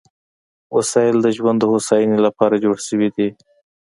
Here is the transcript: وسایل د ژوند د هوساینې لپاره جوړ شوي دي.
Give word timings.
وسایل 0.75 1.17
د 1.21 1.27
ژوند 1.37 1.57
د 1.59 1.63
هوساینې 1.71 2.17
لپاره 2.25 2.61
جوړ 2.63 2.77
شوي 2.87 3.09
دي. 3.15 3.29